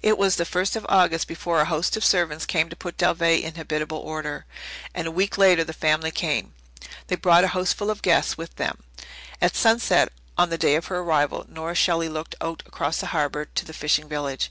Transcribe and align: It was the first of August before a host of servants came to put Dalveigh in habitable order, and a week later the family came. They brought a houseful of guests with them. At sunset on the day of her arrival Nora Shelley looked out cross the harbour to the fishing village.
It 0.00 0.16
was 0.16 0.36
the 0.36 0.46
first 0.46 0.74
of 0.74 0.86
August 0.88 1.28
before 1.28 1.60
a 1.60 1.66
host 1.66 1.94
of 1.94 2.02
servants 2.02 2.46
came 2.46 2.70
to 2.70 2.76
put 2.76 2.96
Dalveigh 2.96 3.42
in 3.44 3.56
habitable 3.56 3.98
order, 3.98 4.46
and 4.94 5.06
a 5.06 5.10
week 5.10 5.36
later 5.36 5.64
the 5.64 5.74
family 5.74 6.10
came. 6.10 6.54
They 7.08 7.16
brought 7.16 7.44
a 7.44 7.48
houseful 7.48 7.90
of 7.90 8.00
guests 8.00 8.38
with 8.38 8.56
them. 8.56 8.82
At 9.38 9.54
sunset 9.54 10.12
on 10.38 10.48
the 10.48 10.56
day 10.56 10.76
of 10.76 10.86
her 10.86 11.00
arrival 11.00 11.44
Nora 11.46 11.74
Shelley 11.74 12.08
looked 12.08 12.36
out 12.40 12.62
cross 12.70 13.00
the 13.00 13.08
harbour 13.08 13.44
to 13.44 13.64
the 13.66 13.74
fishing 13.74 14.08
village. 14.08 14.50